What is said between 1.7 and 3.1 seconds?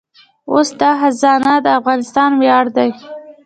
افغانستان ویاړ دی